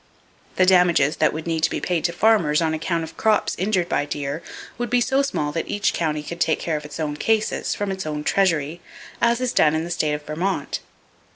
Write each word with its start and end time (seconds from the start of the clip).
The 0.55 0.65
damages 0.65 1.17
that 1.17 1.31
would 1.31 1.45
need 1.45 1.61
to 1.61 1.69
be 1.69 1.79
paid 1.79 2.03
to 2.05 2.11
farmers, 2.11 2.59
on 2.59 2.73
account 2.73 3.03
of 3.03 3.15
crops 3.17 3.55
injured 3.59 3.87
by 3.87 4.05
deer, 4.05 4.41
would 4.79 4.89
be 4.89 4.99
so 4.99 5.21
small 5.21 5.51
that 5.51 5.67
each 5.69 5.93
county 5.93 6.23
could 6.23 6.39
take 6.41 6.59
care 6.59 6.75
of 6.75 6.85
its 6.85 6.99
own 6.99 7.15
cases, 7.15 7.75
from 7.75 7.91
its 7.91 8.07
own 8.07 8.23
treasury, 8.23 8.81
as 9.21 9.39
is 9.39 9.53
done 9.53 9.75
in 9.75 9.83
the 9.83 9.91
State 9.91 10.13
of 10.13 10.23
Vermont. 10.25 10.79